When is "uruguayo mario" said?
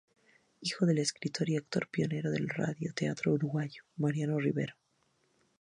3.33-4.39